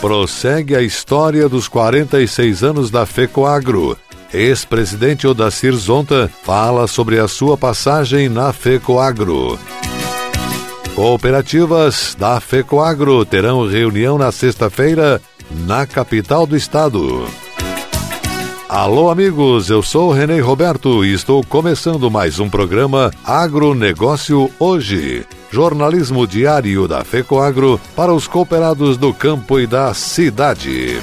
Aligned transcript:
Prossegue 0.00 0.74
a 0.74 0.80
história 0.80 1.46
dos 1.46 1.68
46 1.68 2.64
anos 2.64 2.90
da 2.90 3.04
FECOAGRO. 3.04 3.98
Ex-presidente 4.32 5.26
Odacir 5.26 5.74
Zonta 5.74 6.30
fala 6.42 6.86
sobre 6.86 7.18
a 7.18 7.28
sua 7.28 7.54
passagem 7.54 8.26
na 8.26 8.50
FECOAGRO. 8.50 9.58
Cooperativas 10.94 12.16
da 12.18 12.40
FECOAGRO 12.40 13.26
terão 13.26 13.68
reunião 13.68 14.16
na 14.16 14.32
sexta-feira 14.32 15.20
na 15.66 15.86
capital 15.86 16.46
do 16.46 16.56
estado. 16.56 17.28
Alô, 18.72 19.10
amigos, 19.10 19.68
eu 19.68 19.82
sou 19.82 20.12
Renê 20.12 20.38
Roberto 20.38 21.04
e 21.04 21.12
estou 21.12 21.42
começando 21.42 22.08
mais 22.08 22.38
um 22.38 22.48
programa 22.48 23.10
Agronegócio 23.24 24.48
Hoje. 24.60 25.26
Jornalismo 25.50 26.24
diário 26.24 26.86
da 26.86 27.02
FECOAGRO 27.02 27.80
para 27.96 28.14
os 28.14 28.28
cooperados 28.28 28.96
do 28.96 29.12
campo 29.12 29.58
e 29.58 29.66
da 29.66 29.92
cidade. 29.92 31.02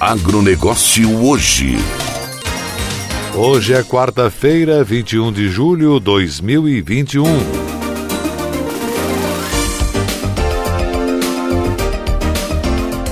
Agronegócio 0.00 1.22
hoje. 1.22 1.76
Hoje 3.36 3.74
é 3.74 3.82
quarta-feira, 3.82 4.82
21 4.82 5.30
de 5.30 5.50
julho 5.50 5.98
de 5.98 6.04
2021. 6.06 7.24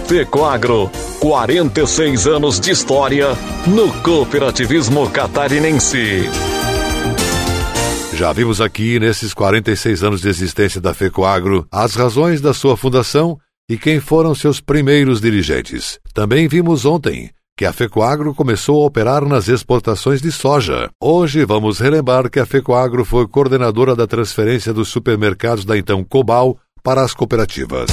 Fecoagro, 0.06 0.90
46 1.20 2.26
anos 2.26 2.58
de 2.58 2.70
história 2.70 3.36
no 3.66 3.92
cooperativismo 4.02 5.10
catarinense. 5.10 6.22
Já 8.14 8.32
vimos 8.32 8.62
aqui, 8.62 8.98
nesses 8.98 9.34
46 9.34 10.02
anos 10.02 10.22
de 10.22 10.30
existência 10.30 10.80
da 10.80 10.94
FECOAGRO, 10.94 11.66
as 11.70 11.94
razões 11.94 12.40
da 12.40 12.54
sua 12.54 12.78
fundação 12.78 13.38
e 13.68 13.76
quem 13.76 14.00
foram 14.00 14.34
seus 14.34 14.60
primeiros 14.60 15.20
dirigentes. 15.20 16.00
Também 16.14 16.48
vimos 16.48 16.86
ontem 16.86 17.30
que 17.56 17.66
a 17.66 17.72
FECOAGRO 17.72 18.34
começou 18.34 18.82
a 18.82 18.86
operar 18.86 19.26
nas 19.26 19.48
exportações 19.48 20.22
de 20.22 20.32
soja. 20.32 20.88
Hoje 21.02 21.44
vamos 21.44 21.80
relembrar 21.80 22.30
que 22.30 22.40
a 22.40 22.46
FECOAGRO 22.46 23.04
foi 23.04 23.26
coordenadora 23.26 23.94
da 23.94 24.06
transferência 24.06 24.72
dos 24.72 24.88
supermercados 24.88 25.64
da 25.64 25.76
então 25.76 26.02
Cobal 26.02 26.56
para 26.82 27.02
as 27.02 27.12
cooperativas. 27.12 27.90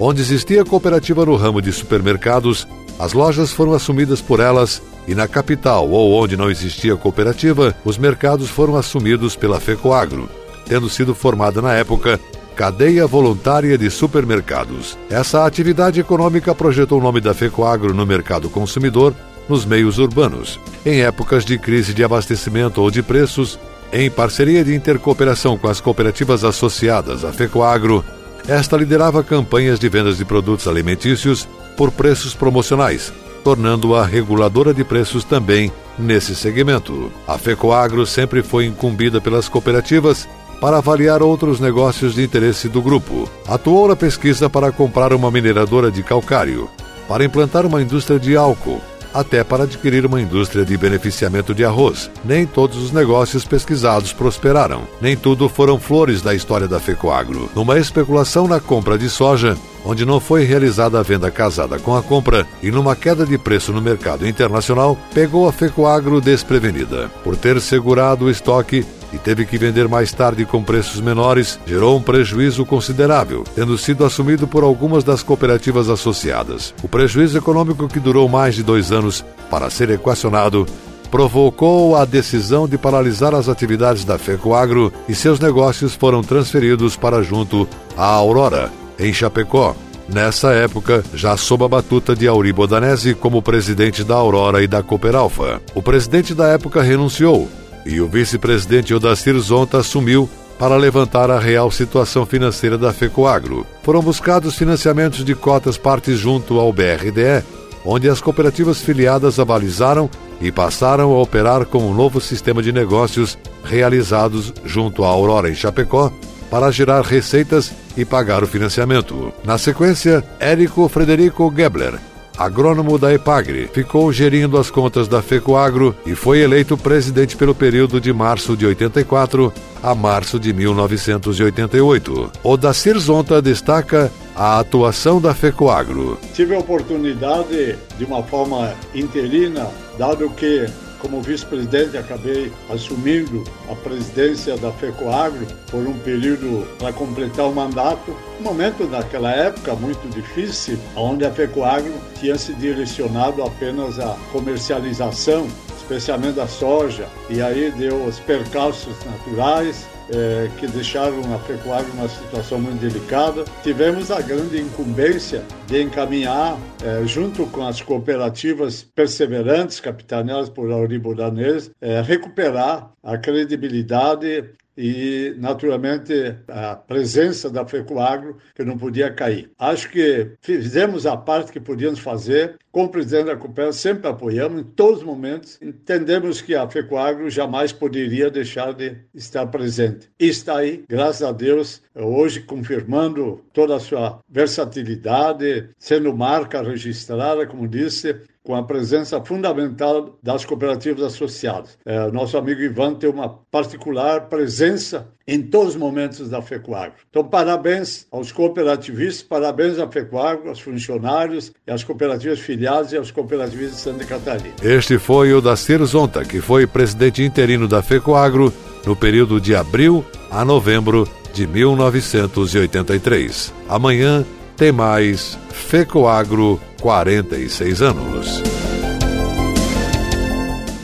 Onde 0.00 0.20
existia 0.20 0.64
cooperativa 0.64 1.24
no 1.24 1.36
ramo 1.36 1.62
de 1.62 1.72
supermercados, 1.72 2.66
as 2.98 3.12
lojas 3.12 3.52
foram 3.52 3.72
assumidas 3.72 4.20
por 4.20 4.40
elas 4.40 4.82
e 5.06 5.14
na 5.14 5.28
capital 5.28 5.88
ou 5.88 6.12
onde 6.12 6.36
não 6.36 6.50
existia 6.50 6.96
cooperativa, 6.96 7.74
os 7.84 7.96
mercados 7.96 8.48
foram 8.48 8.76
assumidos 8.76 9.36
pela 9.36 9.60
FECOAGRO, 9.60 10.28
tendo 10.66 10.88
sido 10.90 11.14
formada 11.14 11.62
na 11.62 11.72
época 11.72 12.20
Cadeia 12.56 13.06
Voluntária 13.06 13.76
de 13.76 13.90
Supermercados. 13.90 14.96
Essa 15.10 15.44
atividade 15.44 16.00
econômica 16.00 16.54
projetou 16.54 16.98
o 16.98 17.02
nome 17.02 17.20
da 17.20 17.34
FECOAGRO 17.34 17.92
no 17.92 18.06
mercado 18.06 18.48
consumidor 18.48 19.14
nos 19.48 19.64
meios 19.64 19.98
urbanos. 19.98 20.58
Em 20.84 21.02
épocas 21.02 21.44
de 21.44 21.58
crise 21.58 21.92
de 21.92 22.02
abastecimento 22.02 22.80
ou 22.80 22.90
de 22.90 23.02
preços, 23.02 23.58
em 23.92 24.10
parceria 24.10 24.64
de 24.64 24.74
intercooperação 24.74 25.56
com 25.56 25.68
as 25.68 25.80
cooperativas 25.80 26.44
associadas 26.44 27.24
à 27.24 27.32
FECOAGRO, 27.32 28.04
esta 28.48 28.76
liderava 28.76 29.22
campanhas 29.22 29.78
de 29.78 29.88
vendas 29.88 30.16
de 30.16 30.24
produtos 30.24 30.66
alimentícios 30.66 31.46
por 31.76 31.90
preços 31.92 32.34
promocionais, 32.34 33.12
tornando-a 33.44 34.04
reguladora 34.04 34.72
de 34.72 34.82
preços 34.82 35.24
também 35.24 35.70
nesse 35.98 36.34
segmento. 36.34 37.12
A 37.28 37.36
FECOAGRO 37.36 38.06
sempre 38.06 38.42
foi 38.42 38.64
incumbida 38.66 39.20
pelas 39.20 39.48
cooperativas 39.48 40.26
para 40.60 40.78
avaliar 40.78 41.22
outros 41.22 41.60
negócios 41.60 42.14
de 42.14 42.22
interesse 42.22 42.68
do 42.68 42.82
grupo. 42.82 43.28
Atuou 43.46 43.88
na 43.88 43.96
pesquisa 43.96 44.48
para 44.48 44.72
comprar 44.72 45.12
uma 45.12 45.30
mineradora 45.30 45.90
de 45.90 46.02
calcário, 46.02 46.68
para 47.08 47.24
implantar 47.24 47.66
uma 47.66 47.82
indústria 47.82 48.18
de 48.18 48.36
álcool, 48.36 48.80
até 49.16 49.42
para 49.42 49.64
adquirir 49.64 50.04
uma 50.04 50.20
indústria 50.20 50.64
de 50.64 50.76
beneficiamento 50.76 51.54
de 51.54 51.64
arroz. 51.64 52.10
Nem 52.22 52.44
todos 52.44 52.76
os 52.76 52.92
negócios 52.92 53.46
pesquisados 53.46 54.12
prosperaram. 54.12 54.82
Nem 55.00 55.16
tudo 55.16 55.48
foram 55.48 55.78
flores 55.78 56.20
da 56.20 56.34
história 56.34 56.68
da 56.68 56.78
FECOAGRO. 56.78 57.50
Numa 57.54 57.78
especulação 57.78 58.46
na 58.46 58.60
compra 58.60 58.98
de 58.98 59.08
soja, 59.08 59.56
onde 59.86 60.04
não 60.04 60.20
foi 60.20 60.44
realizada 60.44 60.98
a 60.98 61.02
venda 61.02 61.30
casada 61.30 61.78
com 61.78 61.96
a 61.96 62.02
compra 62.02 62.46
e 62.62 62.70
numa 62.70 62.94
queda 62.94 63.24
de 63.24 63.38
preço 63.38 63.72
no 63.72 63.80
mercado 63.80 64.26
internacional, 64.28 64.98
pegou 65.14 65.48
a 65.48 65.52
FECOAGRO 65.52 66.20
desprevenida. 66.20 67.10
Por 67.24 67.36
ter 67.36 67.58
segurado 67.60 68.26
o 68.26 68.30
estoque, 68.30 68.84
e 69.16 69.18
teve 69.18 69.46
que 69.46 69.56
vender 69.56 69.88
mais 69.88 70.12
tarde 70.12 70.44
com 70.44 70.62
preços 70.62 71.00
menores, 71.00 71.58
gerou 71.66 71.96
um 71.96 72.02
prejuízo 72.02 72.66
considerável, 72.66 73.44
tendo 73.54 73.78
sido 73.78 74.04
assumido 74.04 74.46
por 74.46 74.62
algumas 74.62 75.02
das 75.02 75.22
cooperativas 75.22 75.88
associadas. 75.88 76.74
O 76.82 76.88
prejuízo 76.88 77.38
econômico, 77.38 77.88
que 77.88 77.98
durou 77.98 78.28
mais 78.28 78.54
de 78.54 78.62
dois 78.62 78.92
anos 78.92 79.24
para 79.50 79.70
ser 79.70 79.88
equacionado, 79.88 80.66
provocou 81.10 81.96
a 81.96 82.04
decisão 82.04 82.68
de 82.68 82.76
paralisar 82.76 83.34
as 83.34 83.48
atividades 83.48 84.04
da 84.04 84.18
FECOAGRO 84.18 84.92
e 85.08 85.14
seus 85.14 85.40
negócios 85.40 85.94
foram 85.94 86.22
transferidos 86.22 86.94
para 86.94 87.22
junto 87.22 87.66
à 87.96 88.04
Aurora, 88.04 88.70
em 88.98 89.14
Chapecó. 89.14 89.74
Nessa 90.08 90.52
época, 90.52 91.02
já 91.14 91.36
sob 91.36 91.64
a 91.64 91.68
batuta 91.68 92.14
de 92.14 92.28
Auri 92.28 92.52
Bodanese 92.52 93.14
como 93.14 93.42
presidente 93.42 94.04
da 94.04 94.14
Aurora 94.14 94.62
e 94.62 94.66
da 94.68 94.82
Cooperalfa. 94.82 95.60
O 95.74 95.82
presidente 95.82 96.34
da 96.34 96.48
época 96.48 96.82
renunciou 96.82 97.48
e 97.86 98.00
o 98.00 98.08
vice-presidente 98.08 98.92
Odacir 98.92 99.38
Zonta 99.38 99.78
assumiu 99.78 100.28
para 100.58 100.76
levantar 100.76 101.30
a 101.30 101.38
real 101.38 101.70
situação 101.70 102.26
financeira 102.26 102.76
da 102.76 102.92
FECOAGRO. 102.92 103.66
Foram 103.82 104.00
buscados 104.02 104.56
financiamentos 104.56 105.24
de 105.24 105.34
cotas 105.34 105.78
partes 105.78 106.18
junto 106.18 106.58
ao 106.58 106.72
BRDE, 106.72 107.44
onde 107.84 108.08
as 108.08 108.20
cooperativas 108.20 108.80
filiadas 108.80 109.38
avalizaram 109.38 110.10
e 110.40 110.50
passaram 110.50 111.12
a 111.12 111.22
operar 111.22 111.64
com 111.66 111.78
um 111.78 111.94
novo 111.94 112.20
sistema 112.20 112.62
de 112.62 112.72
negócios 112.72 113.38
realizados 113.64 114.52
junto 114.64 115.04
à 115.04 115.08
Aurora 115.08 115.48
em 115.48 115.54
Chapecó 115.54 116.12
para 116.50 116.70
gerar 116.70 117.02
receitas 117.02 117.72
e 117.96 118.04
pagar 118.04 118.42
o 118.42 118.46
financiamento. 118.46 119.32
Na 119.44 119.58
sequência, 119.58 120.24
Érico 120.38 120.88
Frederico 120.88 121.52
Gebler, 121.54 121.94
agrônomo 122.36 122.98
da 122.98 123.12
Epagre, 123.12 123.68
ficou 123.72 124.12
gerindo 124.12 124.58
as 124.58 124.70
contas 124.70 125.08
da 125.08 125.22
FECOAGRO 125.22 125.94
e 126.04 126.14
foi 126.14 126.40
eleito 126.40 126.76
presidente 126.76 127.36
pelo 127.36 127.54
período 127.54 128.00
de 128.00 128.12
março 128.12 128.56
de 128.56 128.66
84 128.66 129.52
a 129.82 129.94
março 129.94 130.38
de 130.38 130.52
1988. 130.52 132.32
O 132.42 132.56
Dacir 132.56 132.98
Zonta 132.98 133.40
destaca 133.40 134.10
a 134.34 134.58
atuação 134.58 135.20
da 135.20 135.32
FECOAGRO. 135.34 136.18
Tive 136.34 136.54
a 136.54 136.58
oportunidade, 136.58 137.76
de 137.96 138.04
uma 138.04 138.22
forma 138.22 138.74
interina, 138.94 139.66
dado 139.98 140.28
que 140.30 140.66
como 141.00 141.20
vice-presidente, 141.20 141.96
acabei 141.96 142.52
assumindo 142.70 143.44
a 143.70 143.74
presidência 143.74 144.56
da 144.56 144.72
FECOAGRO 144.72 145.46
por 145.70 145.86
um 145.86 145.98
período 145.98 146.66
para 146.78 146.92
completar 146.92 147.46
o 147.46 147.54
mandato. 147.54 148.16
Um 148.40 148.42
momento 148.42 148.84
naquela 148.84 149.30
época 149.30 149.74
muito 149.74 150.08
difícil, 150.08 150.78
onde 150.94 151.24
a 151.24 151.30
FECOAGRO 151.30 151.92
tinha 152.18 152.36
se 152.36 152.52
direcionado 152.54 153.42
apenas 153.42 153.98
à 153.98 154.16
comercialização, 154.32 155.46
especialmente 155.76 156.34
da 156.34 156.46
soja, 156.46 157.06
e 157.30 157.40
aí 157.40 157.70
deu 157.70 158.04
os 158.04 158.18
percalços 158.20 158.96
naturais, 159.04 159.86
é, 160.10 160.48
que 160.58 160.66
deixaram 160.66 161.34
a 161.34 161.38
pecuária 161.38 161.88
numa 161.88 162.08
situação 162.08 162.60
muito 162.60 162.80
delicada. 162.80 163.44
Tivemos 163.62 164.10
a 164.10 164.20
grande 164.20 164.60
incumbência 164.60 165.42
de 165.66 165.82
encaminhar, 165.82 166.58
é, 166.84 167.06
junto 167.06 167.46
com 167.46 167.66
as 167.66 167.80
cooperativas 167.80 168.82
perseverantes, 168.82 169.80
capitaneadas 169.80 170.48
por 170.48 170.70
Auriburanês, 170.70 171.70
é, 171.80 172.00
recuperar 172.00 172.90
a 173.02 173.18
credibilidade 173.18 174.50
e, 174.76 175.34
naturalmente, 175.38 176.36
a 176.48 176.76
presença 176.76 177.48
da 177.48 177.64
FECOAGRO 177.64 178.36
que 178.54 178.64
não 178.64 178.76
podia 178.76 179.10
cair. 179.10 179.50
Acho 179.58 179.90
que 179.90 180.32
fizemos 180.42 181.06
a 181.06 181.16
parte 181.16 181.50
que 181.50 181.60
podíamos 181.60 181.98
fazer. 181.98 182.58
Com 182.76 182.84
o 182.84 182.88
presidente 182.90 183.28
da 183.28 183.36
Coopera, 183.36 183.72
sempre 183.72 184.06
apoiamos 184.06 184.60
em 184.60 184.64
todos 184.64 184.98
os 184.98 185.02
momentos. 185.02 185.58
Entendemos 185.62 186.42
que 186.42 186.54
a 186.54 186.68
FECOAGRO 186.68 187.30
jamais 187.30 187.72
poderia 187.72 188.30
deixar 188.30 188.74
de 188.74 188.98
estar 189.14 189.46
presente. 189.46 190.10
E 190.20 190.26
está 190.28 190.58
aí, 190.58 190.84
graças 190.86 191.22
a 191.26 191.32
Deus, 191.32 191.80
hoje 191.94 192.40
confirmando 192.40 193.42
toda 193.50 193.76
a 193.76 193.80
sua 193.80 194.20
versatilidade, 194.28 195.70
sendo 195.78 196.14
marca 196.14 196.60
registrada, 196.60 197.46
como 197.46 197.66
disse, 197.66 198.14
com 198.46 198.54
a 198.54 198.62
presença 198.62 199.20
fundamental 199.24 200.16
das 200.22 200.44
cooperativas 200.44 201.02
associadas. 201.02 201.76
É, 201.84 202.10
nosso 202.12 202.38
amigo 202.38 202.60
Ivan 202.60 202.94
tem 202.94 203.10
uma 203.10 203.28
particular 203.50 204.28
presença 204.28 205.08
em 205.26 205.42
todos 205.42 205.70
os 205.70 205.76
momentos 205.76 206.30
da 206.30 206.40
FECOAGRO. 206.40 206.94
Então, 207.10 207.24
parabéns 207.24 208.06
aos 208.12 208.30
cooperativistas, 208.30 209.24
parabéns 209.24 209.80
à 209.80 209.90
FECOAGRO, 209.90 210.48
aos 210.48 210.60
funcionários 210.60 211.52
e 211.66 211.72
às 211.72 211.82
cooperativas 211.82 212.38
filiadas 212.66 212.92
e 212.92 212.96
aos 212.96 213.12
de 213.50 213.68
Santa 213.70 214.04
Catarina. 214.04 214.54
Este 214.60 214.98
foi 214.98 215.32
o 215.32 215.40
Dacir 215.40 215.84
Zonta, 215.84 216.24
que 216.24 216.40
foi 216.40 216.66
presidente 216.66 217.22
interino 217.22 217.68
da 217.68 217.80
FECOAGRO 217.80 218.52
no 218.84 218.96
período 218.96 219.40
de 219.40 219.54
abril 219.54 220.04
a 220.30 220.44
novembro 220.44 221.08
de 221.32 221.46
1983. 221.46 223.54
Amanhã 223.68 224.24
tem 224.56 224.72
mais 224.72 225.38
FECOAGRO 225.50 226.60
46 226.80 227.82
anos. 227.82 228.42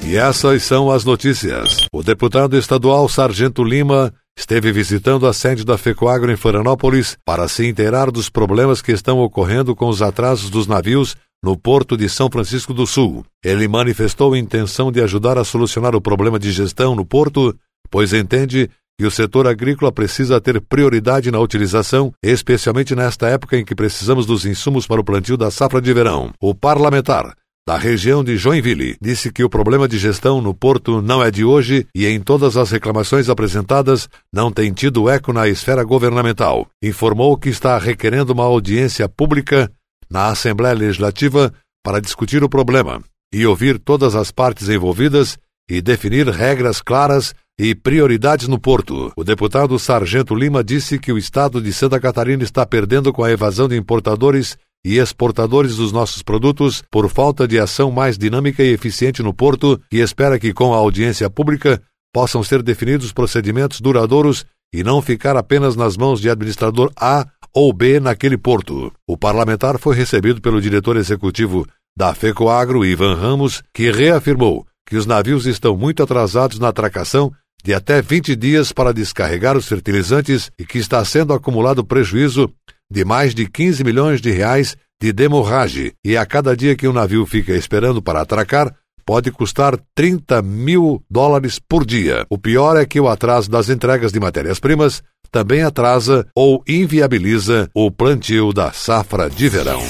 E 0.05 0.17
essas 0.17 0.63
são 0.63 0.91
as 0.91 1.05
notícias. 1.05 1.87
O 1.93 2.03
deputado 2.03 2.57
estadual 2.57 3.09
Sargento 3.09 3.65
Lima 3.65 4.13
esteve 4.39 4.71
visitando 4.71 5.27
a 5.27 5.33
sede 5.33 5.65
da 5.65 5.79
FECOAGRO 5.79 6.31
em 6.31 6.37
Florianópolis 6.37 7.17
para 7.25 7.49
se 7.49 7.67
inteirar 7.67 8.11
dos 8.11 8.29
problemas 8.29 8.83
que 8.83 8.93
estão 8.93 9.21
ocorrendo 9.21 9.75
com 9.75 9.89
os 9.89 10.03
atrasos 10.03 10.51
dos 10.51 10.67
navios 10.67 11.17
no 11.43 11.57
porto 11.57 11.97
de 11.97 12.09
São 12.09 12.31
Francisco 12.31 12.73
do 12.73 12.87
Sul. 12.87 13.25
Ele 13.45 13.67
manifestou 13.67 14.33
a 14.33 14.39
intenção 14.39 14.93
de 14.93 15.03
ajudar 15.03 15.37
a 15.39 15.45
solucionar 15.45 15.95
o 15.95 16.01
problema 16.01 16.39
de 16.39 16.53
gestão 16.53 16.95
no 16.95 17.05
porto, 17.05 17.55
pois 17.91 18.13
entende 18.13 18.71
e 19.01 19.05
o 19.05 19.11
setor 19.11 19.47
agrícola 19.47 19.91
precisa 19.91 20.41
ter 20.41 20.61
prioridade 20.61 21.31
na 21.31 21.41
utilização, 21.41 22.13
especialmente 22.23 22.95
nesta 22.95 23.29
época 23.29 23.59
em 23.59 23.65
que 23.65 23.75
precisamos 23.75 24.27
dos 24.27 24.47
insumos 24.47 24.87
para 24.87 25.01
o 25.01 25.05
plantio 25.05 25.37
da 25.37 25.51
safra 25.51 25.81
de 25.81 25.93
verão. 25.93 26.33
O 26.41 26.55
parlamentar 26.55 27.35
da 27.67 27.77
região 27.79 28.25
de 28.25 28.37
Joinville, 28.37 28.97
disse 29.01 29.31
que 29.31 29.45
o 29.45 29.49
problema 29.49 29.87
de 29.87 29.97
gestão 29.97 30.41
no 30.41 30.53
porto 30.53 31.01
não 31.01 31.23
é 31.23 31.31
de 31.31 31.45
hoje 31.45 31.87
e 31.95 32.07
em 32.07 32.21
todas 32.21 32.57
as 32.57 32.73
reclamações 32.73 33.29
apresentadas 33.29 34.09
não 34.33 34.51
tem 34.51 34.73
tido 34.73 35.09
eco 35.09 35.33
na 35.33 35.49
esfera 35.49 35.85
governamental. 35.85 36.67
Informou 36.83 37.37
que 37.37 37.49
está 37.49 37.79
requerendo 37.79 38.33
uma 38.33 38.45
audiência 38.45 39.09
pública 39.09 39.71
na 40.13 40.29
Assembleia 40.29 40.75
Legislativa 40.75 41.53
para 41.83 42.01
discutir 42.01 42.45
o 42.45 42.49
problema 42.49 43.03
e 43.33 43.47
ouvir 43.47 43.79
todas 43.79 44.15
as 44.15 44.31
partes 44.31 44.69
envolvidas 44.69 45.39
e 45.71 45.81
definir 45.81 46.29
regras 46.29 46.83
claras 46.83 47.35
e 47.59 47.75
prioridades 47.75 48.47
no 48.47 48.59
porto. 48.59 49.11
O 49.17 49.25
deputado 49.25 49.79
Sargento 49.79 50.35
Lima 50.35 50.63
disse 50.63 50.99
que 50.99 51.11
o 51.11 51.17
estado 51.17 51.61
de 51.63 51.73
Santa 51.73 51.99
Catarina 51.99 52.43
está 52.43 52.67
perdendo 52.67 53.13
com 53.13 53.25
a 53.25 53.31
evasão 53.31 53.69
de 53.69 53.77
importadores 53.77 54.59
e 54.85 54.99
exportadores 54.99 55.77
dos 55.77 55.93
nossos 55.93 56.23
produtos 56.23 56.83
por 56.91 57.09
falta 57.09 57.47
de 57.49 57.59
ação 57.59 57.91
mais 57.91 58.19
dinâmica 58.19 58.63
e 58.63 58.73
eficiente 58.73 59.23
no 59.23 59.33
porto 59.33 59.81
e 59.91 60.01
espera 60.01 60.39
que 60.39 60.53
com 60.53 60.75
a 60.75 60.77
audiência 60.77 61.31
pública 61.31 61.81
possam 62.13 62.43
ser 62.43 62.63
definidos 62.63 63.13
procedimentos 63.13 63.81
duradouros 63.81 64.45
e 64.73 64.83
não 64.83 65.03
ficar 65.03 65.37
apenas 65.37 65.77
nas 65.77 65.97
mãos 65.97 66.21
de 66.21 66.31
administrador 66.31 66.91
A 66.97 67.27
ou 67.55 67.73
B 67.73 68.01
naquele 68.01 68.39
porto. 68.39 68.93
O 69.07 69.17
parlamentar 69.17 69.79
foi 69.79 69.95
recebido 69.95 70.41
pelo 70.41 70.61
diretor 70.61 70.97
executivo 70.97 71.67
da 71.97 72.15
FECOAGRO, 72.15 72.85
Ivan 72.85 73.15
Ramos, 73.15 73.63
que 73.75 73.91
reafirmou 73.91 74.67
que 74.87 74.97
os 74.97 75.07
navios 75.07 75.47
estão 75.47 75.77
muito 75.77 76.03
atrasados 76.03 76.59
na 76.59 76.69
atracação 76.69 77.33
de 77.63 77.73
até 77.73 78.03
20 78.03 78.35
dias 78.35 78.73
para 78.73 78.93
descarregar 78.93 79.57
os 79.57 79.69
fertilizantes 79.69 80.51
e 80.59 80.65
que 80.65 80.79
está 80.79 81.05
sendo 81.05 81.33
acumulado 81.33 81.85
prejuízo 81.85 82.51
de 82.91 83.05
mais 83.05 83.35
de 83.35 83.49
15 83.49 83.85
milhões 83.85 84.21
de 84.21 84.31
reais 84.31 84.77
de 85.01 85.13
demorragem, 85.13 85.93
e 86.05 86.17
a 86.17 86.25
cada 86.25 86.57
dia 86.57 86.77
que 86.77 86.87
um 86.87 86.93
navio 86.93 87.27
fica 87.27 87.53
esperando 87.53 88.01
para 88.01 88.21
atracar, 88.21 88.73
pode 89.05 89.31
custar 89.31 89.79
30 89.95 90.43
mil 90.43 91.03
dólares 91.11 91.59
por 91.59 91.85
dia. 91.85 92.27
O 92.31 92.39
pior 92.39 92.77
é 92.77 92.85
que 92.85 93.01
o 93.01 93.09
atraso 93.09 93.51
das 93.51 93.69
entregas 93.69 94.13
de 94.13 94.21
matérias-primas 94.21 95.03
também 95.31 95.63
atrasa 95.63 96.27
ou 96.37 96.63
inviabiliza 96.69 97.69
o 97.75 97.91
plantio 97.91 98.53
da 98.53 98.73
safra 98.73 99.31
de 99.31 99.49
verão. 99.49 99.81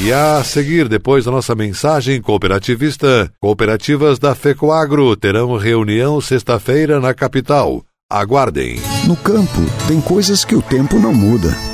E 0.00 0.12
a 0.12 0.42
seguir, 0.42 0.88
depois 0.88 1.24
da 1.24 1.30
nossa 1.30 1.54
mensagem 1.54 2.20
cooperativista, 2.20 3.30
cooperativas 3.40 4.18
da 4.18 4.34
FECOAGRO 4.34 5.14
terão 5.16 5.56
reunião 5.56 6.20
sexta-feira 6.20 6.98
na 6.98 7.14
capital. 7.14 7.84
Aguardem. 8.10 8.76
No 9.06 9.16
campo, 9.16 9.60
tem 9.86 10.00
coisas 10.00 10.44
que 10.44 10.56
o 10.56 10.62
tempo 10.62 10.98
não 10.98 11.14
muda 11.14 11.73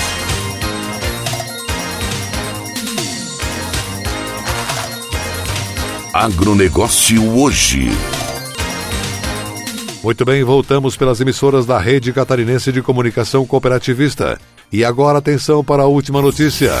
Agronegócio 6.21 7.35
hoje. 7.35 7.89
Muito 10.03 10.23
bem, 10.23 10.43
voltamos 10.43 10.95
pelas 10.95 11.19
emissoras 11.19 11.65
da 11.65 11.79
Rede 11.79 12.13
Catarinense 12.13 12.71
de 12.71 12.79
Comunicação 12.79 13.43
Cooperativista. 13.43 14.39
E 14.71 14.85
agora 14.85 15.17
atenção 15.17 15.63
para 15.63 15.81
a 15.81 15.87
última 15.87 16.21
notícia. 16.21 16.73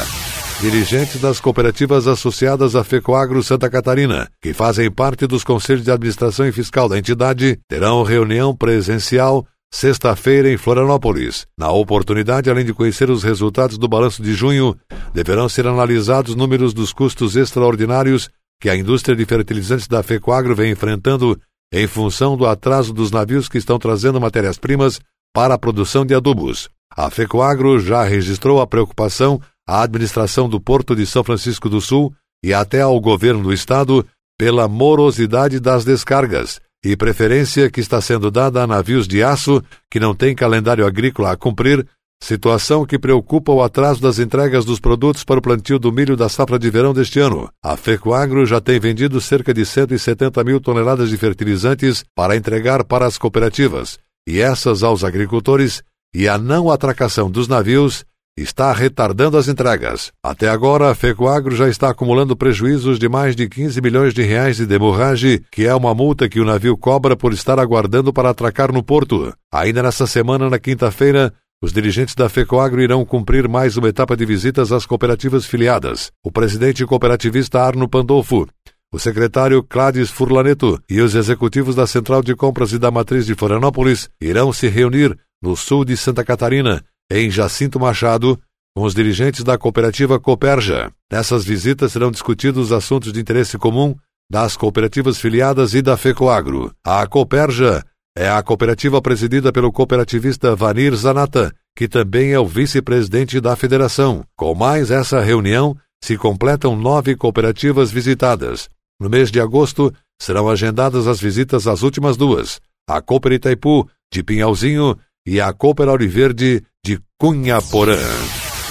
Dirigentes 0.61 1.19
das 1.19 1.39
cooperativas 1.39 2.05
associadas 2.05 2.75
à 2.75 2.83
FECOAGRO 2.83 3.41
Santa 3.41 3.67
Catarina, 3.67 4.29
que 4.39 4.53
fazem 4.53 4.91
parte 4.91 5.25
dos 5.25 5.43
conselhos 5.43 5.85
de 5.85 5.89
administração 5.89 6.45
e 6.45 6.51
fiscal 6.51 6.87
da 6.87 6.99
entidade, 6.99 7.57
terão 7.67 8.03
reunião 8.03 8.55
presencial 8.55 9.43
sexta-feira 9.73 10.51
em 10.51 10.57
Florianópolis. 10.57 11.47
Na 11.57 11.71
oportunidade, 11.71 12.47
além 12.47 12.63
de 12.63 12.75
conhecer 12.75 13.09
os 13.09 13.23
resultados 13.23 13.79
do 13.79 13.87
balanço 13.87 14.21
de 14.21 14.35
junho, 14.35 14.75
deverão 15.15 15.49
ser 15.49 15.65
analisados 15.65 16.35
números 16.35 16.75
dos 16.75 16.93
custos 16.93 17.35
extraordinários 17.35 18.29
que 18.61 18.69
a 18.69 18.75
indústria 18.75 19.15
de 19.15 19.25
fertilizantes 19.25 19.87
da 19.87 20.03
FECOAGRO 20.03 20.55
vem 20.55 20.71
enfrentando 20.71 21.37
em 21.73 21.87
função 21.87 22.37
do 22.37 22.45
atraso 22.45 22.93
dos 22.93 23.09
navios 23.09 23.49
que 23.49 23.57
estão 23.57 23.79
trazendo 23.79 24.21
matérias-primas 24.21 25.01
para 25.33 25.55
a 25.55 25.57
produção 25.57 26.05
de 26.05 26.13
adubos. 26.13 26.69
A 26.95 27.09
FECOAGRO 27.09 27.79
já 27.79 28.03
registrou 28.03 28.61
a 28.61 28.67
preocupação 28.67 29.41
à 29.67 29.81
administração 29.81 30.47
do 30.47 30.61
Porto 30.61 30.95
de 30.95 31.07
São 31.07 31.23
Francisco 31.23 31.67
do 31.67 31.81
Sul 31.81 32.13
e 32.43 32.53
até 32.53 32.81
ao 32.81 32.99
governo 32.99 33.41
do 33.41 33.53
estado 33.53 34.05
pela 34.37 34.67
morosidade 34.67 35.59
das 35.59 35.83
descargas 35.83 36.61
e 36.83 36.95
preferência 36.95 37.69
que 37.69 37.79
está 37.79 37.99
sendo 37.99 38.29
dada 38.29 38.61
a 38.61 38.67
navios 38.67 39.07
de 39.07 39.23
aço 39.23 39.63
que 39.89 39.99
não 39.99 40.13
têm 40.13 40.35
calendário 40.35 40.85
agrícola 40.85 41.31
a 41.31 41.37
cumprir, 41.37 41.87
situação 42.21 42.85
que 42.85 42.99
preocupa 42.99 43.51
o 43.51 43.63
atraso 43.63 43.99
das 43.99 44.19
entregas 44.19 44.63
dos 44.63 44.79
produtos 44.79 45.23
para 45.23 45.39
o 45.39 45.41
plantio 45.41 45.79
do 45.79 45.91
milho 45.91 46.15
da 46.15 46.29
safra 46.29 46.59
de 46.59 46.69
verão 46.69 46.93
deste 46.93 47.19
ano. 47.19 47.49
A 47.63 47.75
Fecoagro 47.75 48.45
já 48.45 48.61
tem 48.61 48.79
vendido 48.79 49.19
cerca 49.19 49.53
de 49.53 49.65
170 49.65 50.43
mil 50.43 50.61
toneladas 50.61 51.09
de 51.09 51.17
fertilizantes 51.17 52.05
para 52.15 52.35
entregar 52.35 52.83
para 52.83 53.05
as 53.05 53.17
cooperativas, 53.17 53.97
e 54.27 54.39
essas 54.39 54.83
aos 54.83 55.03
agricultores, 55.03 55.81
e 56.13 56.27
a 56.27 56.37
não 56.37 56.69
atracação 56.69 57.29
dos 57.29 57.47
navios 57.47 58.05
está 58.37 58.71
retardando 58.71 59.37
as 59.37 59.47
entregas. 59.47 60.11
Até 60.23 60.47
agora, 60.47 60.89
a 60.89 60.95
Fecoagro 60.95 61.55
já 61.55 61.67
está 61.67 61.89
acumulando 61.89 62.35
prejuízos 62.35 62.97
de 62.97 63.09
mais 63.09 63.35
de 63.35 63.47
15 63.47 63.81
milhões 63.81 64.13
de 64.13 64.21
reais 64.21 64.57
de 64.57 64.65
demorragem, 64.65 65.41
que 65.51 65.65
é 65.65 65.75
uma 65.75 65.93
multa 65.93 66.29
que 66.29 66.39
o 66.39 66.45
navio 66.45 66.77
cobra 66.77 67.15
por 67.15 67.33
estar 67.33 67.59
aguardando 67.59 68.13
para 68.13 68.29
atracar 68.29 68.71
no 68.71 68.83
porto. 68.83 69.33
Ainda 69.51 69.83
nesta 69.83 70.07
semana, 70.07 70.49
na 70.49 70.59
quinta-feira, 70.59 71.33
os 71.61 71.71
dirigentes 71.71 72.15
da 72.15 72.27
FECOAGRO 72.27 72.81
irão 72.81 73.05
cumprir 73.05 73.47
mais 73.47 73.77
uma 73.77 73.87
etapa 73.87 74.17
de 74.17 74.25
visitas 74.25 74.71
às 74.71 74.85
cooperativas 74.85 75.45
filiadas. 75.45 76.11
O 76.23 76.31
presidente 76.31 76.83
cooperativista 76.85 77.61
Arno 77.61 77.87
Pandolfo, 77.87 78.47
o 78.91 78.97
secretário 78.97 79.61
Cláudio 79.61 80.05
Furlaneto 80.07 80.81
e 80.89 80.99
os 80.99 81.13
executivos 81.13 81.75
da 81.75 81.85
Central 81.85 82.23
de 82.23 82.35
Compras 82.35 82.73
e 82.73 82.79
da 82.79 82.89
Matriz 82.89 83.27
de 83.27 83.35
Florianópolis 83.35 84.09
irão 84.19 84.51
se 84.51 84.67
reunir 84.67 85.15
no 85.41 85.55
sul 85.55 85.85
de 85.85 85.95
Santa 85.95 86.25
Catarina 86.25 86.83
em 87.11 87.29
Jacinto 87.29 87.79
Machado, 87.79 88.39
com 88.75 88.83
os 88.83 88.95
dirigentes 88.95 89.43
da 89.43 89.57
cooperativa 89.57 90.19
Cooperja. 90.19 90.91
Nessas 91.11 91.45
visitas 91.45 91.91
serão 91.91 92.09
discutidos 92.09 92.71
assuntos 92.71 93.13
de 93.13 93.19
interesse 93.19 93.57
comum 93.57 93.95
das 94.29 94.57
cooperativas 94.57 95.19
filiadas 95.19 95.73
e 95.73 95.81
da 95.81 95.95
FECOAGRO. 95.95 96.73
A 96.83 97.05
Cooperja 97.05 97.83
é 98.17 98.29
a 98.29 98.43
cooperativa 98.43 99.01
presidida 99.01 99.51
pelo 99.51 99.71
cooperativista 99.71 100.55
Vanir 100.55 100.93
Zanata, 100.95 101.53
que 101.75 101.87
também 101.87 102.31
é 102.31 102.39
o 102.39 102.45
vice-presidente 102.45 103.39
da 103.39 103.55
federação. 103.55 104.23
Com 104.35 104.53
mais 104.53 104.91
essa 104.91 105.21
reunião, 105.21 105.75
se 106.03 106.17
completam 106.17 106.75
nove 106.75 107.15
cooperativas 107.15 107.91
visitadas. 107.91 108.69
No 108.99 109.09
mês 109.09 109.31
de 109.31 109.39
agosto, 109.39 109.93
serão 110.21 110.49
agendadas 110.49 111.07
as 111.07 111.19
visitas 111.19 111.67
às 111.67 111.83
últimas 111.83 112.17
duas, 112.17 112.59
a 112.87 113.01
Cooper 113.01 113.33
Itaipu, 113.33 113.87
de 114.13 114.23
Pinhalzinho, 114.23 114.97
e 115.25 115.39
a 115.39 115.53
Cooper 115.53 115.87
Auriverde, 115.87 116.63
de 116.85 116.99
Cunha 117.17 117.61
Porã. 117.61 117.97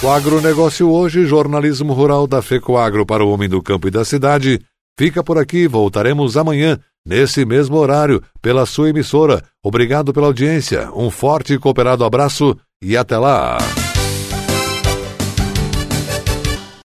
O 0.03 0.09
agronegócio 0.09 0.89
hoje, 0.89 1.25
jornalismo 1.25 1.93
rural 1.93 2.27
da 2.27 2.41
FECOAGRO 2.41 3.05
para 3.05 3.23
o 3.23 3.29
homem 3.29 3.49
do 3.49 3.61
campo 3.61 3.87
e 3.87 3.91
da 3.91 4.03
cidade. 4.03 4.59
Fica 4.97 5.23
por 5.23 5.37
aqui, 5.37 5.67
voltaremos 5.67 6.37
amanhã, 6.37 6.77
nesse 7.05 7.45
mesmo 7.45 7.77
horário, 7.77 8.21
pela 8.41 8.65
sua 8.65 8.89
emissora. 8.89 9.43
Obrigado 9.63 10.13
pela 10.13 10.27
audiência, 10.27 10.89
um 10.95 11.09
forte 11.09 11.53
e 11.53 11.59
cooperado 11.59 12.03
abraço 12.05 12.57
e 12.81 12.97
até 12.97 13.17
lá! 13.17 13.57